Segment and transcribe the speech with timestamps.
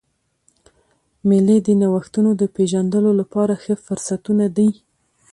[1.27, 4.69] مېلې د نوښتو د پېژندلو له پاره ښه فرصتونه دي.